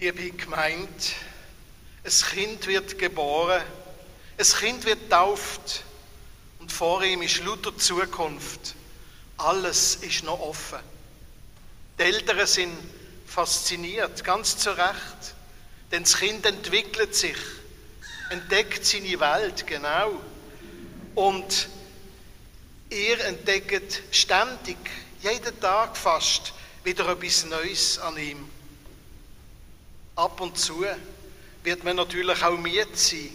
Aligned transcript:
Liebe 0.00 0.30
Gemeinde, 0.30 0.86
ein 2.04 2.12
Kind 2.30 2.68
wird 2.68 3.00
geboren, 3.00 3.60
ein 4.38 4.46
Kind 4.46 4.84
wird 4.84 5.10
tauft 5.10 5.82
und 6.60 6.70
vor 6.70 7.02
ihm 7.02 7.20
ist 7.22 7.44
lauter 7.44 7.76
Zukunft. 7.76 8.76
Alles 9.38 9.96
ist 9.96 10.22
noch 10.22 10.38
offen. 10.38 10.78
Die 11.98 12.04
Eltern 12.04 12.46
sind 12.46 12.78
fasziniert, 13.26 14.22
ganz 14.22 14.56
zu 14.58 14.70
Recht, 14.70 15.34
denn 15.90 16.04
das 16.04 16.16
Kind 16.16 16.46
entwickelt 16.46 17.16
sich, 17.16 17.38
entdeckt 18.30 18.86
seine 18.86 19.18
Welt, 19.18 19.66
genau. 19.66 20.12
Und 21.16 21.68
ihr 22.90 23.18
entdeckt 23.24 24.00
ständig, 24.12 24.78
jeden 25.22 25.58
Tag 25.58 25.96
fast, 25.96 26.52
wieder 26.84 27.08
etwas 27.08 27.46
Neues 27.46 27.98
an 27.98 28.16
ihm. 28.16 28.57
Ab 30.18 30.40
und 30.40 30.58
zu 30.58 30.84
wird 31.62 31.84
man 31.84 31.94
natürlich 31.94 32.42
auch 32.42 32.58
müde 32.58 32.88
sein. 32.94 33.30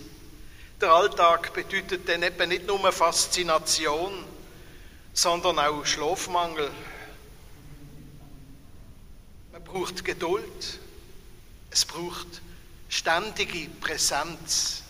Der 0.81 0.91
Alltag 0.91 1.53
bedeutet 1.53 2.09
dann 2.09 2.23
eben 2.23 2.49
nicht 2.49 2.67
nur 2.67 2.91
Faszination, 2.91 4.25
sondern 5.13 5.59
auch 5.59 5.85
Schlafmangel. 5.85 6.69
Man 9.53 9.63
braucht 9.63 10.03
Geduld. 10.03 10.79
Es 11.71 11.85
braucht 11.85 12.41
ständige 12.89 13.69
Präsenz. 13.79 14.83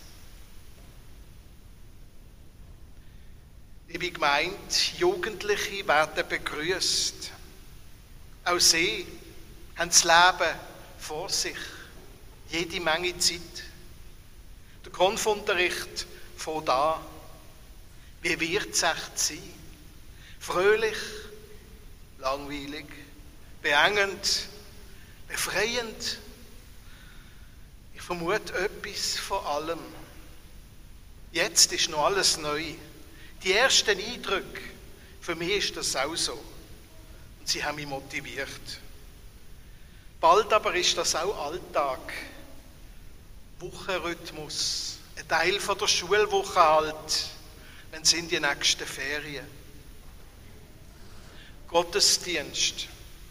Liebe 3.90 4.10
Gemeinde, 4.10 4.55
Jugendliche 4.98 5.88
werden 5.88 6.27
begrüßt. 6.27 7.32
Auch 8.46 8.60
sie 8.60 9.05
haben 9.76 9.90
das 9.90 10.04
Leben 10.04 10.57
vor 10.98 11.30
sich. 11.30 11.55
Jede 12.50 12.80
Menge 12.80 13.18
Zeit. 13.18 13.42
Der 14.86 14.92
Konfunterricht 14.92 16.05
von 16.38 16.63
da. 16.66 17.02
Wie 18.22 18.40
wird 18.40 18.74
es 18.74 18.84
echt 18.84 19.20
sein? 19.20 19.54
Fröhlich, 20.40 20.98
langweilig, 22.20 22.85
beengend, 23.62 24.48
befreiend. 25.27 26.20
Ich 27.96 28.02
vermute 28.02 28.54
etwas 28.54 29.18
von 29.20 29.46
allem. 29.46 29.80
Jetzt 31.32 31.72
ist 31.74 31.90
noch 31.90 32.05
alles 32.05 32.38
neu. 32.38 32.63
Die 33.44 33.54
ersten 33.54 33.98
Eindrücke, 34.00 34.62
für 35.20 35.35
mich 35.35 35.50
ist 35.50 35.78
das 35.78 35.96
auch 35.96 36.16
so. 36.16 36.34
Und 36.34 37.50
sie 37.50 37.63
haben 37.63 37.76
mich 37.76 37.88
motiviert. 37.88 38.80
Bald 40.22 40.54
aber 40.54 40.76
ist 40.76 40.98
das 40.98 41.16
auch 41.16 41.48
Alltag. 41.48 42.00
Wochenrhythmus. 43.64 44.98
Ein 45.16 45.28
Teil 45.28 45.60
von 45.60 45.78
der 45.78 45.88
Schulwoche 45.88 46.60
halt, 46.60 47.26
wenn 47.92 48.04
sind 48.04 48.30
die 48.30 48.40
nächsten 48.40 48.86
Ferien. 48.86 49.48
Gottesdienst. 51.70 52.88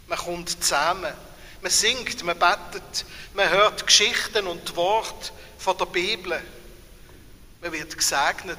Man 0.07 0.19
kommt 0.19 0.49
zusammen. 0.51 1.13
Man 1.61 1.71
singt, 1.71 2.25
man 2.25 2.39
betet, 2.39 3.05
man 3.35 3.49
hört 3.51 3.87
Geschichten 3.87 4.47
und 4.47 4.75
Worte 4.75 5.33
von 5.59 5.77
der 5.77 5.87
Bibel. 5.87 6.41
Man 7.61 7.73
wird 7.73 7.97
gesegnet, 7.97 8.59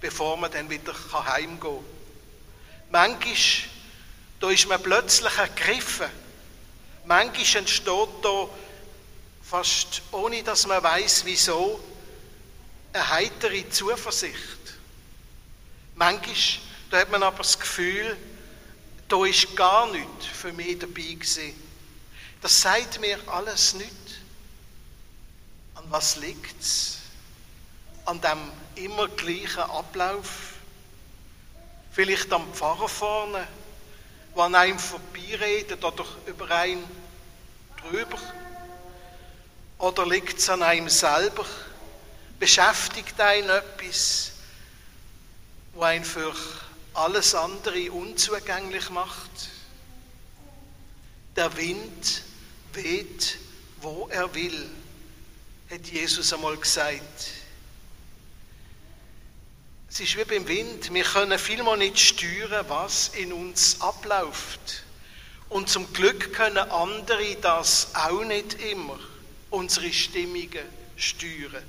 bevor 0.00 0.36
man 0.36 0.50
dann 0.50 0.68
wieder 0.68 0.94
heimgehen 1.12 1.60
kann. 1.60 1.84
Manchmal 2.90 3.36
da 4.40 4.50
ist 4.50 4.68
man 4.68 4.82
plötzlich 4.82 5.38
ergriffen. 5.38 6.08
Manchmal 7.04 7.60
entsteht 7.60 8.08
da 8.22 8.48
fast 9.50 10.02
ohne 10.12 10.44
dass 10.44 10.64
man 10.68 10.80
weiß 10.80 11.24
wieso 11.24 11.80
eine 12.92 13.10
heitere 13.10 13.68
Zuversicht. 13.68 14.78
Manchmal 15.96 16.36
da 16.90 16.98
hat 16.98 17.10
man 17.10 17.22
aber 17.22 17.38
das 17.38 17.58
Gefühl, 17.58 18.16
da 19.08 19.24
ist 19.24 19.56
gar 19.56 19.90
nichts 19.90 20.26
für 20.26 20.52
mich 20.52 20.78
dabei 20.78 21.02
gewesen. 21.02 21.54
Das 22.40 22.60
sagt 22.60 23.00
mir 23.00 23.18
alles 23.28 23.74
nicht. 23.74 23.90
An 25.74 25.84
was 25.88 26.16
liegt 26.16 26.60
es? 26.60 26.98
An 28.06 28.20
dem 28.20 28.52
immer 28.76 29.08
gleichen 29.08 29.60
Ablauf? 29.60 30.54
Vielleicht 31.92 32.32
am 32.32 32.52
Pfarrer 32.54 32.88
vorne, 32.88 33.46
an 34.36 34.54
einem 34.54 34.78
vorbeiredet 34.78 35.84
oder 35.84 36.04
über 36.26 36.50
einen 36.50 36.84
drüber? 37.82 38.18
Oder 39.80 40.06
liegt 40.06 40.38
es 40.38 40.50
an 40.50 40.62
einem 40.62 40.90
selber? 40.90 41.46
Beschäftigt 42.38 43.18
einen 43.18 43.48
etwas, 43.48 44.32
wo 45.72 45.82
einen 45.82 46.04
für 46.04 46.34
alles 46.92 47.34
andere 47.34 47.90
unzugänglich 47.90 48.90
macht. 48.90 49.30
Der 51.34 51.56
Wind 51.56 52.22
weht, 52.74 53.38
wo 53.80 54.06
er 54.10 54.34
will, 54.34 54.70
hat 55.70 55.86
Jesus 55.86 56.30
einmal 56.34 56.58
gesagt. 56.58 57.30
Es 59.88 59.98
ist 59.98 60.16
wie 60.18 60.24
beim 60.24 60.46
Wind, 60.46 60.92
wir 60.92 61.04
können 61.04 61.38
vielmal 61.38 61.78
nicht 61.78 61.98
steuern, 61.98 62.66
was 62.68 63.08
in 63.08 63.32
uns 63.32 63.80
abläuft. 63.80 64.84
Und 65.48 65.70
zum 65.70 65.90
Glück 65.94 66.34
können 66.34 66.58
andere 66.58 67.36
das 67.36 67.94
auch 67.94 68.24
nicht 68.24 68.60
immer, 68.62 68.98
unsere 69.50 69.92
Stimmungen 69.92 70.64
steuern. 70.96 71.62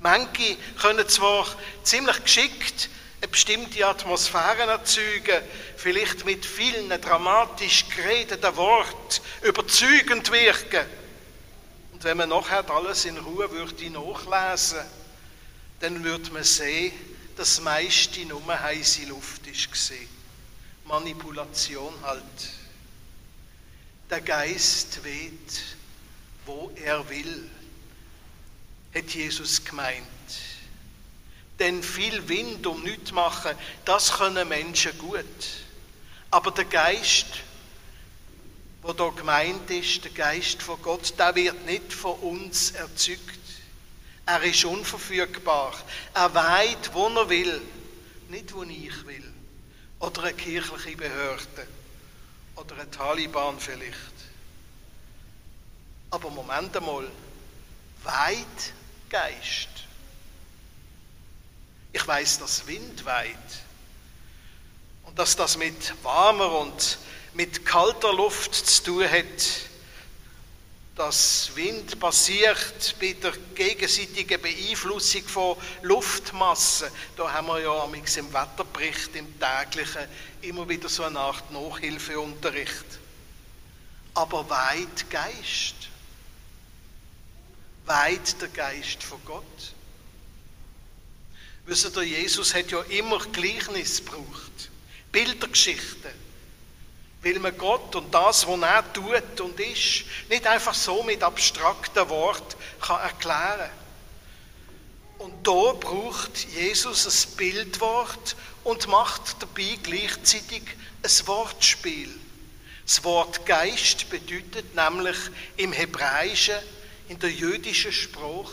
Manche 0.00 0.56
können 0.80 1.08
zwar 1.08 1.46
ziemlich 1.82 2.22
geschickt 2.22 2.88
eine 3.20 3.28
bestimmte 3.28 3.86
Atmosphäre 3.86 4.62
erzeugen, 4.62 5.42
vielleicht 5.76 6.24
mit 6.24 6.46
vielen 6.46 6.88
dramatisch 6.88 7.84
geredeten 7.94 8.56
Worten 8.56 9.20
überzeugend 9.42 10.30
wirken. 10.32 10.86
Und 11.92 12.02
wenn 12.04 12.16
man 12.16 12.30
nachher 12.30 12.68
alles 12.70 13.04
in 13.04 13.18
Ruhe 13.18 13.50
würde 13.50 13.90
nachlesen, 13.90 14.80
dann 15.80 16.02
würde 16.02 16.30
man 16.30 16.44
sehen, 16.44 16.92
dass 17.36 17.56
das 17.56 17.60
meiste 17.64 18.24
nur 18.24 18.42
heiße 18.48 19.04
Luft 19.04 19.46
war. 19.46 19.96
Manipulation 20.84 21.94
halt. 22.02 22.24
Der 24.08 24.20
Geist 24.22 25.04
weht, 25.04 25.76
wo 26.50 26.72
er 26.74 27.08
will, 27.08 27.48
hat 28.92 29.08
Jesus 29.10 29.64
gemeint. 29.64 30.04
Denn 31.60 31.82
viel 31.82 32.28
Wind 32.28 32.66
um 32.66 32.82
nichts 32.82 33.12
machen, 33.12 33.52
das 33.84 34.14
können 34.14 34.48
Menschen 34.48 34.96
gut. 34.98 35.24
Aber 36.30 36.50
der 36.50 36.64
Geist, 36.64 37.26
wo 38.82 38.92
da 38.92 39.10
gemeint 39.10 39.70
ist, 39.70 40.04
der 40.04 40.10
Geist 40.10 40.62
von 40.62 40.82
Gott, 40.82 41.14
der 41.18 41.34
wird 41.36 41.66
nicht 41.66 41.92
von 41.92 42.18
uns 42.18 42.72
erzeugt. 42.72 43.38
Er 44.26 44.42
ist 44.42 44.64
unverfügbar. 44.64 45.74
Er 46.14 46.34
weiht, 46.34 46.92
wo 46.94 47.08
er 47.08 47.28
will, 47.28 47.60
nicht 48.28 48.52
wo 48.54 48.62
ich 48.64 49.06
will. 49.06 49.32
Oder 50.00 50.24
eine 50.24 50.34
kirchliche 50.34 50.96
Behörde. 50.96 51.66
Oder 52.56 52.76
ein 52.80 52.90
Taliban 52.90 53.60
vielleicht. 53.60 54.19
Aber 56.10 56.30
Moment 56.30 56.76
einmal. 56.76 57.08
Weit 58.02 58.72
Geist. 59.08 59.68
Ich 61.92 62.06
weiß, 62.06 62.38
dass 62.38 62.66
Wind 62.66 63.04
weht 63.04 63.36
und 65.04 65.18
dass 65.18 65.36
das 65.36 65.56
mit 65.56 65.94
warmer 66.02 66.60
und 66.60 66.98
mit 67.34 67.64
kalter 67.66 68.12
Luft 68.12 68.54
zu 68.54 68.84
tun 68.84 69.10
hat. 69.10 69.26
dass 71.00 71.50
Wind 71.54 71.98
passiert 71.98 72.94
bei 73.00 73.14
der 73.14 73.32
gegenseitigen 73.54 74.38
Beeinflussung 74.38 75.22
von 75.22 75.56
Luftmassen. 75.80 76.90
Da 77.16 77.32
haben 77.32 77.46
wir 77.46 77.60
ja 77.60 77.84
im 77.84 78.32
Wetterbericht, 78.34 79.16
im 79.16 79.26
täglichen, 79.40 80.02
immer 80.42 80.68
wieder 80.68 80.90
so 80.90 81.04
eine 81.04 81.18
Art 81.18 81.50
Nachhilfeunterricht. 81.50 82.84
Aber 84.12 84.50
weit 84.50 85.08
Geist. 85.08 85.89
Weit 87.90 88.40
der 88.40 88.46
Geist 88.50 89.02
von 89.02 89.18
Gott. 89.24 89.74
Wisst 91.66 91.96
ihr, 91.96 92.02
Jesus 92.04 92.54
hat 92.54 92.70
ja 92.70 92.82
immer 92.82 93.18
Gleichnis 93.18 94.04
gebraucht, 94.04 94.70
Bildergeschichten, 95.10 96.12
weil 97.22 97.40
man 97.40 97.58
Gott 97.58 97.96
und 97.96 98.14
das, 98.14 98.46
was 98.46 98.60
er 98.60 98.92
tut 98.92 99.40
und 99.40 99.58
ist, 99.58 100.04
nicht 100.28 100.46
einfach 100.46 100.72
so 100.74 101.02
mit 101.02 101.24
abstrakten 101.24 102.08
Worten 102.08 102.54
kann 102.80 103.00
erklären 103.00 103.70
Und 105.18 105.44
da 105.44 105.72
braucht 105.72 106.46
Jesus 106.54 107.06
ein 107.08 107.36
Bildwort 107.36 108.36
und 108.62 108.86
macht 108.86 109.42
dabei 109.42 109.76
gleichzeitig 109.82 110.62
ein 111.02 111.26
Wortspiel. 111.26 112.14
Das 112.86 113.02
Wort 113.02 113.44
Geist 113.46 114.08
bedeutet 114.10 114.76
nämlich 114.76 115.16
im 115.56 115.72
Hebräischen, 115.72 116.54
in 117.10 117.18
der 117.18 117.32
jüdischen 117.32 117.90
Spruch 117.92 118.52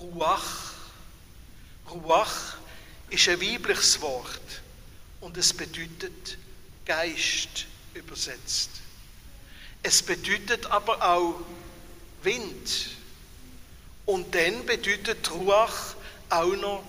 Ruach. 0.00 0.72
Ruach 1.88 2.56
ist 3.10 3.28
ein 3.28 3.40
weibliches 3.40 4.00
Wort 4.00 4.62
und 5.20 5.36
es 5.36 5.52
bedeutet 5.52 6.36
Geist 6.84 7.66
übersetzt. 7.94 8.70
Es 9.84 10.02
bedeutet 10.02 10.66
aber 10.66 11.00
auch 11.00 11.42
Wind. 12.24 12.88
Und 14.04 14.34
dann 14.34 14.66
bedeutet 14.66 15.30
Ruach 15.30 15.94
auch 16.30 16.56
noch 16.56 16.84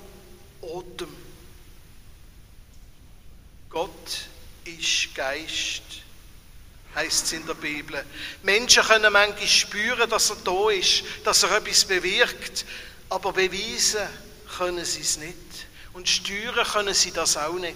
Atem. 0.64 1.16
Gott 3.70 4.28
ist 4.64 5.14
Geist, 5.14 5.84
heißt 6.96 7.26
es 7.26 7.34
in 7.34 7.46
der 7.46 7.54
Bibel. 7.54 8.04
Menschen 8.44 8.84
können 8.84 9.12
manchmal 9.12 9.48
spüren, 9.48 10.10
dass 10.10 10.30
er 10.30 10.38
da 10.38 10.70
ist, 10.70 11.04
dass 11.24 11.44
er 11.44 11.58
etwas 11.58 11.86
bewirkt, 11.86 12.66
aber 13.10 13.34
beweisen 13.34 14.08
können 14.58 14.86
sie 14.86 15.02
es 15.02 15.18
nicht. 15.18 15.36
Und 15.94 16.10
steuern 16.10 16.66
können 16.66 16.94
sie 16.94 17.12
das 17.12 17.38
auch 17.38 17.54
nicht. 17.54 17.76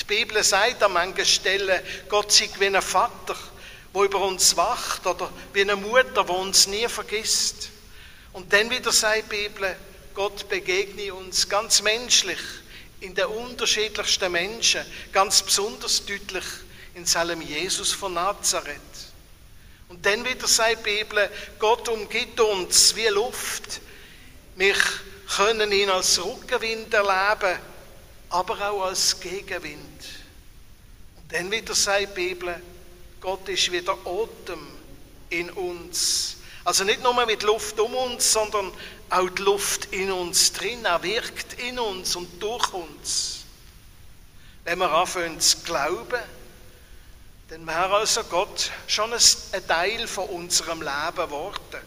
Die 0.00 0.04
Bibel 0.04 0.42
sagt 0.42 0.82
an 0.82 0.92
manchen 0.92 1.26
Stellen, 1.26 1.80
Gott 2.08 2.32
sei 2.32 2.48
wie 2.58 2.66
ein 2.66 2.80
Vater, 2.80 3.36
der 3.94 4.02
über 4.02 4.20
uns 4.22 4.56
wacht, 4.56 5.06
oder 5.06 5.30
wie 5.52 5.60
eine 5.60 5.76
Mutter, 5.76 6.24
die 6.24 6.32
uns 6.32 6.66
nie 6.66 6.88
vergisst. 6.88 7.68
Und 8.32 8.52
dann 8.52 8.70
wieder 8.70 8.92
sagt 8.92 9.30
die 9.30 9.36
Bibel, 9.48 9.76
Gott 10.14 10.48
begegne 10.48 11.12
uns 11.14 11.48
ganz 11.48 11.82
menschlich 11.82 12.38
in 13.00 13.14
den 13.14 13.26
unterschiedlichsten 13.26 14.32
Menschen, 14.32 14.84
ganz 15.12 15.42
besonders 15.42 16.04
deutlich 16.04 16.44
in 16.94 17.06
seinem 17.06 17.40
Jesus 17.40 17.92
von 17.92 18.14
Nazareth. 18.14 18.80
Und 19.88 20.06
dann 20.06 20.24
wieder 20.24 20.46
sagt 20.46 20.86
die 20.86 21.02
Bibel, 21.02 21.28
Gott 21.58 21.88
umgibt 21.88 22.38
uns 22.40 22.94
wie 22.94 23.08
Luft. 23.08 23.80
Wir 24.56 24.76
können 25.36 25.72
ihn 25.72 25.90
als 25.90 26.22
Rückenwind 26.24 26.94
erleben, 26.94 27.58
aber 28.30 28.70
auch 28.70 28.84
als 28.84 29.18
Gegenwind. 29.18 30.04
Und 31.16 31.32
dann 31.32 31.50
wieder 31.50 31.74
sagt 31.74 32.16
die 32.16 32.28
Bibel, 32.28 32.60
Gott 33.20 33.48
ist 33.48 33.70
wieder 33.72 33.98
Atem 34.04 34.66
in 35.30 35.50
uns. 35.50 36.36
Also 36.64 36.84
nicht 36.84 37.02
nur 37.02 37.26
mit 37.26 37.42
Luft 37.42 37.80
um 37.80 37.94
uns, 37.94 38.32
sondern 38.32 38.70
auch 39.08 39.28
die 39.30 39.42
Luft 39.42 39.86
in 39.92 40.12
uns 40.12 40.52
drin. 40.52 40.84
Er 40.84 41.02
wirkt 41.02 41.60
in 41.60 41.78
uns 41.78 42.14
und 42.16 42.40
durch 42.40 42.72
uns. 42.72 43.40
Wenn 44.64 44.78
wir 44.78 44.92
anfangen 44.92 45.40
zu 45.40 45.58
glauben, 45.64 46.20
dann 47.50 47.66
wäre 47.66 47.96
also 47.96 48.22
Gott 48.24 48.70
schon 48.86 49.12
ein 49.12 49.66
Teil 49.66 50.06
von 50.06 50.28
unserem 50.28 50.82
Leben 50.82 51.16
geworden. 51.16 51.82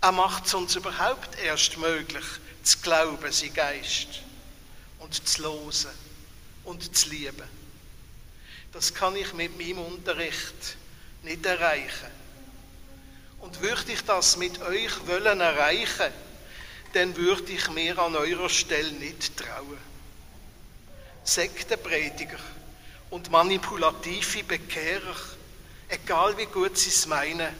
Er 0.00 0.12
macht 0.12 0.46
es 0.46 0.54
uns 0.54 0.74
überhaupt 0.74 1.38
erst 1.38 1.76
möglich, 1.76 2.24
zu 2.62 2.78
glauben, 2.78 3.30
sein 3.30 3.52
Geist, 3.52 4.08
und 4.98 5.28
zu 5.28 5.42
losen 5.42 5.90
und 6.64 6.96
zu 6.96 7.10
lieben. 7.10 7.48
Das 8.72 8.94
kann 8.94 9.14
ich 9.14 9.34
mit 9.34 9.58
meinem 9.58 9.84
Unterricht 9.84 10.78
nicht 11.22 11.44
erreichen. 11.44 12.10
Und 13.40 13.60
würde 13.60 13.92
ich 13.92 14.02
das 14.04 14.38
mit 14.38 14.62
euch 14.62 15.06
wollen 15.06 15.40
erreichen, 15.40 16.12
dann 16.94 17.14
würde 17.14 17.52
ich 17.52 17.68
mir 17.68 17.98
an 17.98 18.16
eurer 18.16 18.48
Stelle 18.48 18.92
nicht 18.92 19.36
trauen. 19.36 19.78
Sektenprediger 21.24 22.38
und 23.12 23.30
manipulative 23.30 24.42
Bekehrer, 24.42 25.14
egal 25.88 26.34
wie 26.38 26.46
gut 26.46 26.78
sie 26.78 26.88
es 26.88 27.06
meinen, 27.06 27.54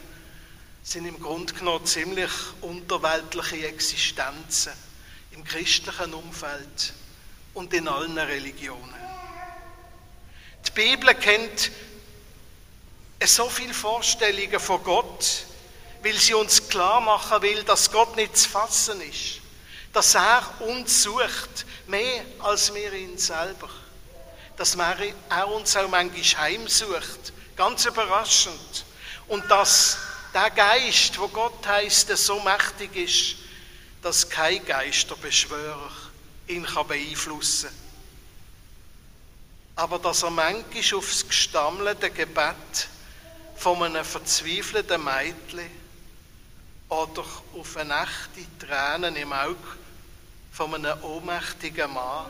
sind 0.81 1.05
im 1.05 1.19
Grunde 1.21 1.53
genommen 1.53 1.85
ziemlich 1.85 2.31
unterweltliche 2.61 3.67
Existenzen 3.67 4.73
im 5.29 5.43
christlichen 5.43 6.15
Umfeld 6.15 6.93
und 7.53 7.71
in 7.71 7.87
allen 7.87 8.17
Religionen. 8.17 8.95
Die 10.67 10.71
Bibel 10.71 11.13
kennt 11.13 11.69
so 13.23 13.47
viele 13.47 13.75
Vorstellungen 13.75 14.59
von 14.59 14.83
Gott, 14.83 15.45
weil 16.01 16.15
sie 16.15 16.33
uns 16.33 16.67
klar 16.67 16.99
machen 16.99 17.43
will, 17.43 17.63
dass 17.63 17.91
Gott 17.91 18.15
nicht 18.15 18.35
zu 18.35 18.49
fassen 18.49 18.99
ist, 19.01 19.39
dass 19.93 20.15
er 20.15 20.61
uns 20.61 21.03
sucht, 21.03 21.67
mehr 21.85 22.25
als 22.39 22.73
wir 22.73 22.91
ihn 22.93 23.19
selber, 23.19 23.69
dass 24.57 24.75
er 24.75 25.47
uns 25.47 25.75
auch 25.75 25.89
manchmal 25.89 26.43
heimsucht, 26.43 27.33
ganz 27.55 27.85
überraschend, 27.85 28.85
und 29.27 29.49
dass 29.49 29.97
der 30.33 30.49
Geist, 30.49 31.17
wo 31.19 31.27
Gott 31.27 31.65
heißt, 31.65 32.09
so 32.17 32.39
mächtig 32.39 32.95
ist, 32.95 33.35
dass 34.01 34.29
kein 34.29 34.65
Geisterbeschwörer 34.65 35.91
ihn 36.47 36.65
kann 36.65 36.87
beeinflussen 36.87 37.69
kann. 37.69 37.83
Aber 39.75 39.99
dass 39.99 40.23
er 40.23 40.29
manchmal 40.29 40.99
aufs 40.99 41.27
gestammelte 41.27 42.09
Gebet 42.11 42.89
von 43.55 43.81
einem 43.81 44.03
verzweifelten 44.03 45.03
Mädchen 45.03 45.71
oder 46.89 47.23
auf 47.57 47.77
eine 47.77 48.03
echte 48.03 48.45
Tränen 48.59 49.15
im 49.15 49.33
Auge 49.33 49.57
von 50.51 50.75
einem 50.75 51.01
ohnmächtigen 51.03 51.91
Mann 51.93 52.27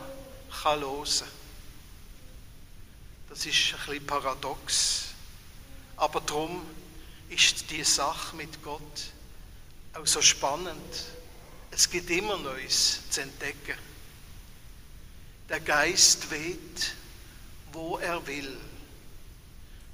kann 0.62 0.80
hören. 0.80 1.43
Das 3.34 3.46
ist 3.46 3.74
ein 3.74 3.86
bisschen 3.86 4.06
paradox. 4.06 5.06
Aber 5.96 6.20
darum 6.20 6.64
ist 7.28 7.68
die 7.68 7.82
Sache 7.82 8.36
mit 8.36 8.62
Gott 8.62 8.80
auch 9.92 10.06
so 10.06 10.22
spannend. 10.22 11.04
Es 11.72 11.90
gibt 11.90 12.10
immer 12.10 12.36
Neues 12.36 13.00
zu 13.10 13.22
entdecken. 13.22 13.76
Der 15.48 15.58
Geist 15.58 16.30
weht, 16.30 16.94
wo 17.72 17.98
er 17.98 18.24
will. 18.24 18.56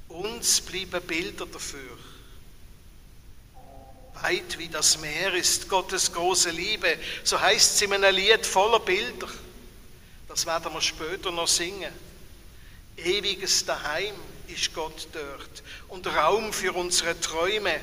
Uns 0.08 0.60
bleiben 0.60 1.00
Bilder 1.06 1.46
dafür. 1.46 1.96
Weit 4.20 4.58
wie 4.58 4.68
das 4.68 4.98
Meer 4.98 5.32
ist 5.32 5.66
Gottes 5.66 6.12
große 6.12 6.50
Liebe, 6.50 6.98
so 7.24 7.40
heißt 7.40 7.76
es 7.76 7.80
in 7.80 7.94
einem 7.94 8.14
Lied 8.14 8.44
voller 8.44 8.80
Bilder. 8.80 9.28
Das 10.28 10.44
werden 10.44 10.74
wir 10.74 10.82
später 10.82 11.30
noch 11.30 11.48
singen. 11.48 12.09
Ewiges 13.04 13.64
Daheim 13.64 14.14
ist 14.48 14.74
Gott 14.74 15.08
dort 15.12 15.62
und 15.88 16.06
Raum 16.06 16.52
für 16.52 16.72
unsere 16.72 17.18
Träume. 17.20 17.80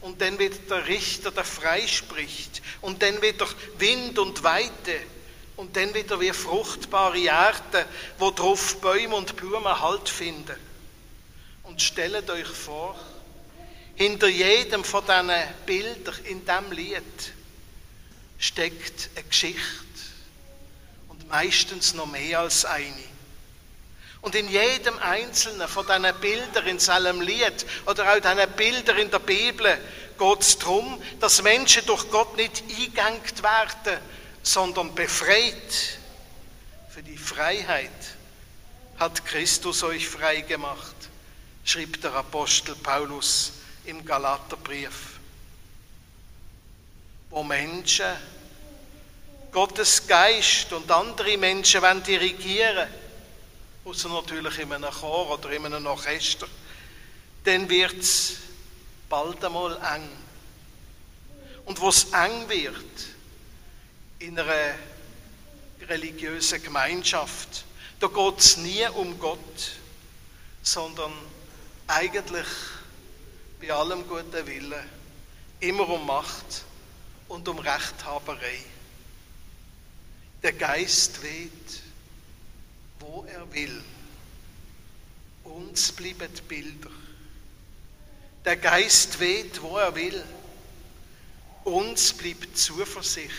Und 0.00 0.20
dann 0.22 0.38
wird 0.38 0.70
der 0.70 0.86
Richter, 0.86 1.30
der 1.30 1.44
freispricht. 1.44 2.62
Und 2.80 3.02
dann 3.02 3.20
wieder 3.20 3.46
Wind 3.78 4.18
und 4.18 4.42
Weite. 4.42 4.98
Und 5.56 5.76
dann 5.76 5.92
wieder 5.94 6.18
wie 6.20 6.32
fruchtbare 6.32 7.20
Erde, 7.20 7.84
wo 8.18 8.30
drauf 8.30 8.80
Bäume 8.80 9.14
und 9.14 9.36
Blumen 9.36 9.80
Halt 9.80 10.08
finden. 10.08 10.56
Und 11.64 11.82
stellt 11.82 12.30
euch 12.30 12.46
vor, 12.46 12.98
hinter 13.94 14.28
jedem 14.28 14.82
von 14.84 15.04
diesen 15.04 15.30
Bildern 15.66 16.14
in 16.24 16.44
diesem 16.46 16.72
Lied 16.72 17.32
steckt 18.38 19.10
eine 19.14 19.24
Geschichte. 19.24 19.60
Und 21.08 21.28
meistens 21.28 21.92
noch 21.92 22.06
mehr 22.06 22.40
als 22.40 22.64
eine. 22.64 23.10
Und 24.22 24.34
in 24.34 24.48
jedem 24.48 24.98
einzelnen 24.98 25.66
von 25.66 25.86
diesen 25.86 26.20
Bildern 26.20 26.66
in 26.66 26.78
seinem 26.78 27.20
Lied 27.22 27.64
oder 27.86 28.12
auch 28.12 28.20
diesen 28.20 28.50
Bildern 28.52 28.98
in 28.98 29.10
der 29.10 29.18
Bibel 29.18 29.78
geht 30.18 30.40
es 30.40 30.58
darum, 30.58 31.02
dass 31.20 31.42
Menschen 31.42 31.86
durch 31.86 32.10
Gott 32.10 32.36
nicht 32.36 32.62
eingegangt 32.68 33.42
werden, 33.42 33.98
sondern 34.42 34.94
befreit. 34.94 35.98
Für 36.90 37.02
die 37.02 37.16
Freiheit 37.16 37.90
hat 38.98 39.24
Christus 39.24 39.82
euch 39.82 40.06
frei 40.06 40.42
gemacht, 40.42 40.96
schrieb 41.64 42.02
der 42.02 42.12
Apostel 42.12 42.74
Paulus 42.74 43.52
im 43.86 44.04
Galaterbrief. 44.04 45.18
Wo 47.30 47.42
Menschen 47.42 48.04
Gottes 49.50 50.06
Geist 50.06 50.72
und 50.74 50.90
andere 50.90 51.38
Menschen 51.38 51.80
wollen 51.80 52.02
dirigieren 52.02 52.88
außer 53.90 54.08
natürlich 54.08 54.56
in 54.60 54.72
einem 54.72 54.88
Chor 54.88 55.30
oder 55.30 55.50
in 55.50 55.66
einem 55.66 55.84
Orchester, 55.86 56.46
dann 57.42 57.68
wird 57.68 57.98
es 57.98 58.36
bald 59.08 59.44
einmal 59.44 59.76
eng. 59.96 60.08
Und 61.64 61.80
wo 61.80 61.88
es 61.88 62.04
eng 62.12 62.48
wird, 62.48 62.84
in 64.20 64.38
einer 64.38 64.74
religiösen 65.88 66.62
Gemeinschaft, 66.62 67.64
da 67.98 68.06
geht 68.06 68.38
es 68.38 68.56
nie 68.58 68.86
um 68.94 69.18
Gott, 69.18 69.72
sondern 70.62 71.12
eigentlich 71.88 72.46
bei 73.60 73.72
allem 73.72 74.06
guten 74.06 74.46
Willen 74.46 74.88
immer 75.58 75.88
um 75.88 76.06
Macht 76.06 76.64
und 77.26 77.48
um 77.48 77.58
Rechthaberei. 77.58 78.60
Der 80.44 80.52
Geist 80.52 81.22
weht 81.22 81.89
wo 83.00 83.24
er 83.24 83.52
will. 83.52 83.82
Uns 85.44 85.92
bleiben 85.92 86.30
Bilder. 86.48 86.90
Der 88.44 88.56
Geist 88.56 89.18
weht, 89.20 89.60
wo 89.60 89.76
er 89.76 89.94
will. 89.94 90.24
Uns 91.64 92.12
bleibt 92.12 92.56
Zuversicht, 92.56 93.32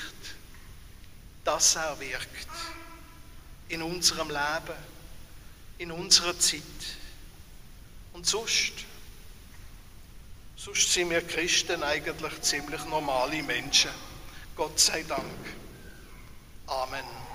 dass 1.43 1.75
er 1.75 1.99
wirkt. 1.99 2.47
In 3.69 3.81
unserem 3.81 4.27
Leben, 4.27 4.77
in 5.77 5.91
unserer 5.91 6.37
Zeit. 6.37 6.61
Und 8.13 8.27
sonst, 8.27 8.73
sonst 10.55 10.93
sind 10.93 11.09
wir 11.09 11.25
Christen 11.25 11.81
eigentlich 11.81 12.41
ziemlich 12.41 12.83
normale 12.85 13.41
Menschen. 13.41 13.91
Gott 14.55 14.79
sei 14.79 15.03
Dank. 15.03 15.23
Amen. 16.67 17.30